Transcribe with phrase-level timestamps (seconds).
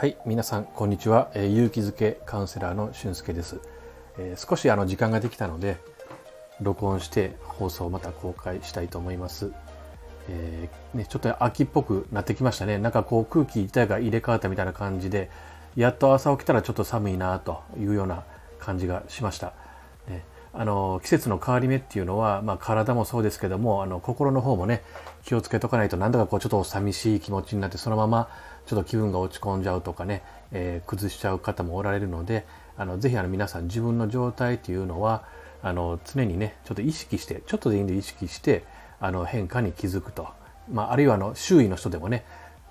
[0.00, 3.60] はい皆さんこんにちは、えー、勇気づけカウンセラーの俊介です、
[4.16, 5.76] えー、少しあの時間ができたので
[6.62, 9.52] 録音して放送をまた公開したいと思います、
[10.30, 12.78] えー、ね、ちょっと秋っぽくなってきましたね。
[12.78, 15.30] なんかこう空気自体が入れ替わったみたいな感じで
[15.76, 18.24] やっと朝起きたらちょっと寒いなというような
[18.58, 19.52] 感じがしました、
[20.08, 24.82] ね、あの季節の変わり目っていうのは、まあ、体もそうですけどもあの心の方もね
[25.24, 28.28] 気をつけとかないとなんだかこうちょっと寂しい気持ちになってそのまま
[28.66, 30.22] ちょっと気分が落ち込んじゃうとかね、
[30.52, 32.46] えー、崩しちゃう方もおられるので
[32.76, 35.24] あのぜひあの皆さん自分の状態っていうのは
[35.62, 38.64] あの常にねちょっと意識してちょっとでいいんで意識して
[38.98, 40.28] あの変化に気づくと、
[40.70, 42.24] まあ、あるいはあの周囲の人でもね、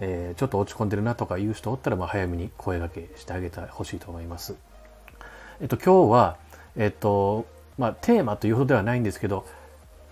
[0.00, 4.54] えー、ちょっと落ち込んでるなとかいう人おったらまあ早めに声がけしてあげてほしいと思います。
[5.60, 6.36] えっと、今日は、
[6.76, 7.46] えっと
[7.78, 9.46] まあ、テーマというほどではないんですけど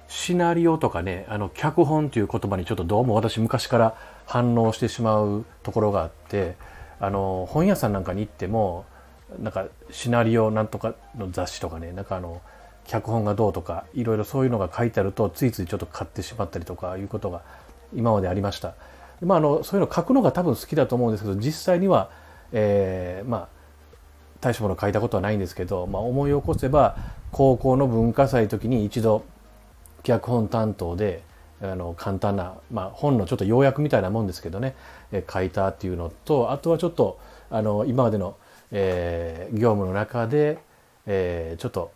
[0.08, 6.56] シナリオとかねあの脚本という言葉にちょっとどうも私昔から反応してしまうところがあって
[7.00, 8.84] あの本屋さんなんかに行っても
[9.40, 12.42] なんかシナリオなんとかの雑誌とかねなんかあの
[12.84, 17.42] 脚本がどうとかいろいろそういうのが書いてあるとついついちょっと買ってしまったりとかいうことが
[17.94, 18.74] 今までありました。
[19.22, 22.10] まあ、あのそういうの書くのが多分好きだと思うんですけど実際には、
[22.52, 23.48] えー、まあ
[24.40, 26.96] 大したもの書いたことはないんですけど、まあ、思い起こせば
[27.34, 29.24] 高校の文化祭の時に一度
[30.04, 31.24] 脚本担当で
[31.60, 34.76] あの簡単な、まあ、本のちょっと要約みたいなもんですけどね、
[35.10, 37.18] え書いたっていうのとあとはちょっと
[37.50, 38.36] あの今までの、
[38.70, 40.58] えー、業務の中で、
[41.06, 41.90] えー、ちょっと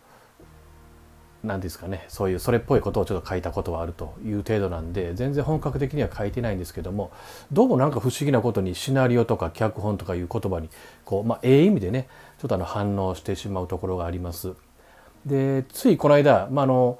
[1.41, 7.11] 何ですかねそういうそれっぽいことをちょっと書いたことはあるという程度なんで全然本格的には書いてないんですけども
[7.53, 10.69] どうもなんか不思議なことにシナリオとか脚本とかいう言葉に
[11.05, 12.09] こう、まあ、ええ意味でね
[12.39, 14.53] ちょっとあの反応してしまうところがあります。
[15.25, 16.99] でついこの間、まあ、あの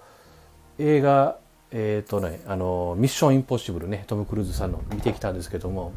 [0.78, 1.38] 映画
[1.72, 5.94] え、ー、とねあのミッションインポッシブルねトム・クルーズさんの見てきたんですけども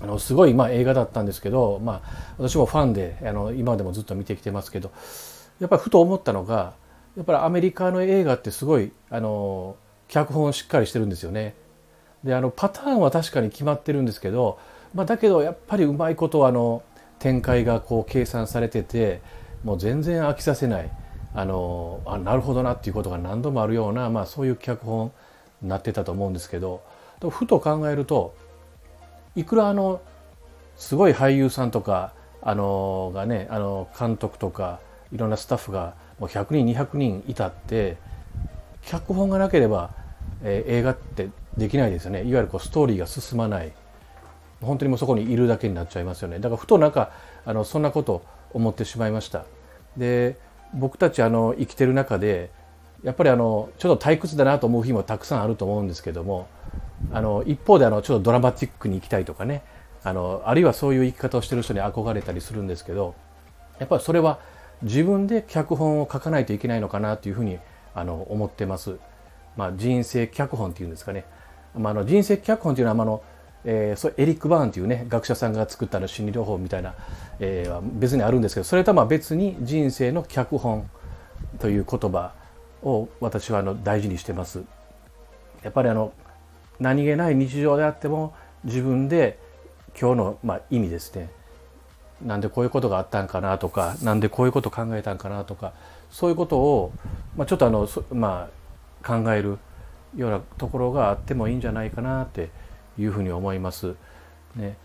[0.00, 4.92] あのすごいまあ映画だったんですけど、まあ、私もファンであの今でもずっと見てきてますけど
[5.60, 6.74] やっぱりふと思ったのが
[7.16, 9.76] やっぱりアメリカの映画ってすごいあの
[10.08, 11.54] 脚本しっかりしてるんですよね。
[12.24, 14.58] であのパターンは確かに決まってるんですけど、
[14.94, 16.82] まあ、だけどやっぱりうまいことあの
[17.18, 19.20] 展開がこう計算されてて
[19.62, 20.90] もう全然飽きさせない
[21.34, 25.12] あのあなるほどなっていうことが何度もあるような、まあ、そういう脚本
[25.60, 26.82] になってたと思うんですけど
[27.30, 28.34] ふと考えると
[29.34, 30.00] いくらあの
[30.76, 34.80] すごい俳優さんとかあのがねあの監督とか
[35.12, 37.96] いろんなスタッフがもう100人200人いたって
[38.82, 39.90] 脚本がなければ、
[40.42, 42.22] えー、映画ってできないですよね。
[42.22, 43.72] いわゆるこうストーリーが進まない。
[44.60, 46.38] 本当にもうそこにいるだけになっちゃいますよね。
[46.38, 47.12] だからふとなんか
[47.44, 49.44] あのそんなこと思ってしまいました。
[49.96, 50.36] で
[50.74, 52.50] 僕たちあの生きてる中で
[53.02, 56.48] やっぱりあのちょっと退屈だなと思う日もたくさんあると思うんですけども
[57.12, 59.62] あの一方であのちょっとドラマチックに行きたいとかね
[60.02, 63.14] あのあるいはそういう生き方をしてる人に憧れたりするんですけど
[63.78, 64.38] やっぱりそれは
[64.82, 67.58] 自分で脚本を書かないといけないのかなというふうに
[67.94, 68.98] あの思ってます。
[69.56, 71.24] まあ、人生脚本っていうんですかね。
[71.76, 73.22] まあ、あの人生脚本というのは、まあの
[73.64, 76.94] えー、そエリック・バーンというね学者さんが作ったの心理療法みたいな、
[77.40, 80.88] えー、別にあるんですけどそれとは別に人生の脚本
[81.58, 82.32] という言葉
[82.82, 84.62] を私はあの大事にしてます。
[85.62, 86.12] やっぱりあの
[86.78, 89.38] 何気ない日常であっても自分で
[89.98, 91.30] 今日のまあ意味ですね
[92.22, 95.72] なんでこういうことがあったんかなとかなんでこういうこと考えたんかなとか
[96.10, 96.92] そういうことを、
[97.36, 98.48] まあ、ちょっとあの、ま
[99.02, 99.58] あ、考える
[100.16, 102.50] ようなところがあってもいいんじゃないかなって
[102.98, 103.94] いうふうに思います。
[104.56, 104.76] ね、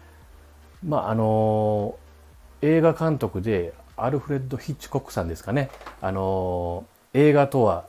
[0.85, 1.95] まああの
[2.61, 5.69] 映画監督でアルフレッド・ヒッチコックさんですかね。
[6.01, 7.85] あの映画とは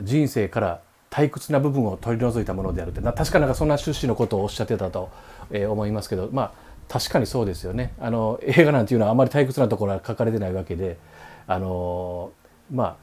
[0.00, 3.00] 人生から退屈な部分を取り除いたものであるって。
[3.00, 5.10] 確かなんかそんな趣旨のことをおっしゃってたと、
[5.50, 6.28] え思いますけど。
[6.32, 6.52] まあ
[6.88, 7.94] 確かにそうですよね。
[8.00, 10.98] あの映画なんていうのはあまり退屈なところは書かれてないわけで。
[11.46, 12.30] あの
[12.72, 12.96] まあ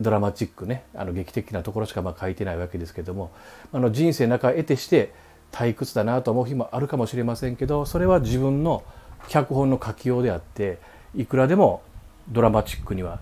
[0.00, 0.84] ドラマチックね。
[0.94, 3.30] あの劇的なところしかまあ書いてないわけですけども。
[3.72, 5.12] あの人生の中を得てして
[5.52, 8.84] 退屈だなと思う日もあるかもしれませんけどそれは自分の
[9.28, 10.78] 脚本の書きようであって
[11.14, 11.82] いくらでも
[12.28, 13.20] ドラマチックには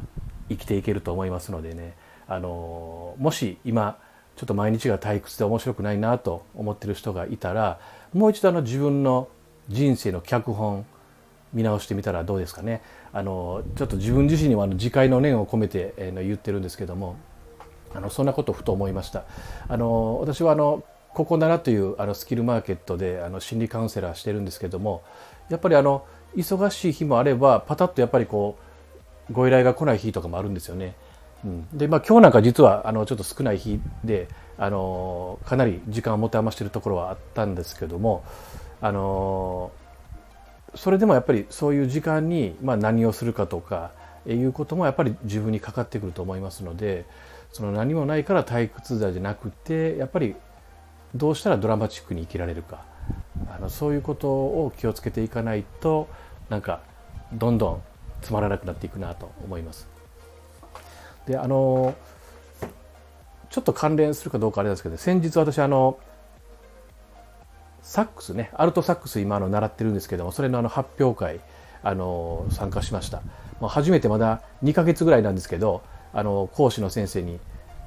[0.49, 1.95] 生きていけると思いますのでね。
[2.27, 3.99] あのもし今
[4.37, 7.79] ちょっと毎日が退屈で面白くないなと思ってる人がいたら
[8.13, 9.29] もう一度あの自分の
[9.69, 10.87] 人生の脚本
[11.53, 12.83] 見直してみたらどうですかね。
[13.13, 17.17] あのちょっと自分自身にはあの自戒の念を込めて、えー、言ってるんですけども
[17.95, 19.25] あのそんなことをふと思いました。
[19.69, 20.83] あの私はあの
[21.15, 25.03] ここならというあのスキルマーケットであの心理カウンセラーしてるんですけども
[25.49, 26.05] やっぱりあの
[26.37, 28.59] 忙しい日もあればパタッとやっぱりこ
[29.31, 30.95] うご依頼が来ない日とかもあるんですよね。
[31.45, 34.29] うん、でまあ今日なんか実はあのちょっと少ない日で
[34.59, 38.25] あのかなり時間を持て余してるところはあったんですけども
[38.81, 39.71] あの
[40.75, 43.93] それでもやっぱりそういう時間に、まあ、何をするかとか
[44.27, 47.05] いうこともやっぱり自分にかかってくると思いますので
[47.53, 50.35] その何もないから退屈だじゃなくてやっぱり
[51.15, 52.85] どうしたらドラマチックに生きられるか
[53.55, 56.09] あのそういうことを気をつけていかないと
[56.49, 56.81] なんか
[57.33, 57.83] どんどん
[58.23, 59.87] つまらなくなっていくなと思います。
[61.27, 61.95] であの
[63.51, 65.99] ちょっと関連するかどうかあれですけど先日私あの
[67.83, 71.41] サックスねアルトサックス今の習ってるんですけどもそれのあの発表会
[71.83, 73.23] あの参加しました、
[73.61, 75.83] まあ、初めてまだ2ヶ月ぐらいなんですけど
[76.13, 77.39] あの講師の先生に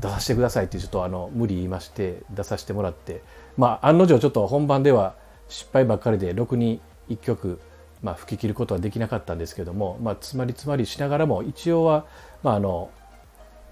[0.02, 3.22] 出させてくださいってちょっとあの無理言いまして出させてもらって
[3.58, 5.16] まあ案の定ちょっと本番では
[5.50, 7.60] 失敗ばっかりでろくに1曲、
[8.04, 12.06] まあ、吹き切ることはできなかったんですけども、まあ、つまりつまりしながらも一応は、
[12.44, 12.90] まあ、あの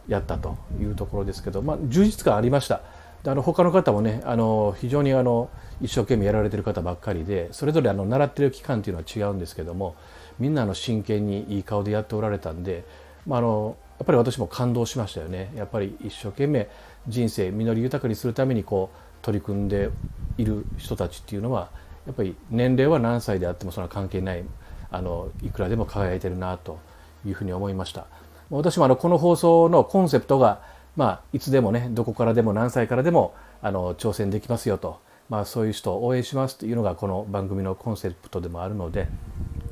[0.07, 2.81] やったというところですけど、まあ、充実感ありました。
[3.27, 5.49] あの他の方もねあの非常にあの
[5.81, 9.95] 一生懸命やられてる方ばっかりでそれぞれあの習ってる期間っていうのは違うんですけども
[10.37, 12.85] みんなの真剣にいい顔でやっておられたんで、
[13.25, 15.51] まあ、あのやっぱり私も感動しましたよね。
[15.55, 16.67] やっぱり一生懸命
[17.07, 19.89] 人生実り豊かにするためにこう取り組んで
[20.37, 21.69] いる人たちっていうのは
[22.05, 24.43] やっぱり年齢は何歳であってもそれは関係ない
[24.91, 26.79] あのいくらでも輝いてるなと
[27.25, 28.05] いうふうに思いました。
[28.49, 30.61] 私もあのこの放送のコンセプトが、
[30.95, 34.99] まあ、いつでもねどこからでも何歳からでもあの挑戦できますよと、
[35.29, 39.07] まあ、そういう人を応援しますというのがこの番組のコンセプトでもあるので、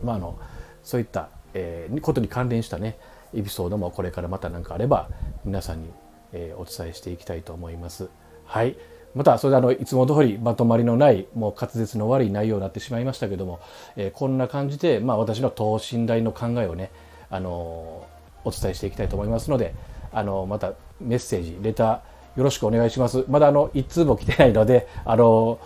[0.03, 0.39] まあ、あの
[0.83, 2.97] そういった、えー、ことに関連したね
[3.35, 5.09] エピソードもこれからまた何かあれば
[5.45, 5.89] 皆さんに、
[6.33, 8.09] え、お伝えしていきたいと思います。
[8.45, 8.75] はい。
[9.15, 13.59] またそれであのいつも通りまとまりのないもう滑舌の悪い内容になってしまいましたけども、
[13.95, 16.89] えー、こんな感じで、まあ、私の等身大の考えをね、
[17.29, 19.75] あのー、お伝えしていきたいと思いますので、
[20.11, 23.25] あのー、またメッセージレターよろしくお願いします。
[23.29, 25.59] まだあの一通も来てないので、あの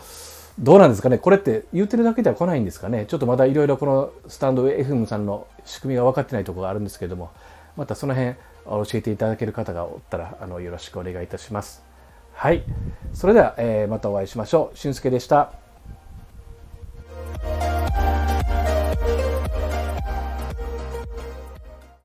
[0.59, 7.31] どうなんですかねこれって言ってるだけでは来ないんですかねちょっとまだいろいろこのスタンド FM さんの仕組みが分かってないところがあるんですけども、
[7.77, 8.35] またその辺
[8.65, 11.85] 教えていただける方がおったらあのよろしくお願いいたします。
[12.33, 12.63] はい。
[13.13, 14.77] それでは、えー、またお会いしましょう。
[14.77, 15.66] 俊介でした。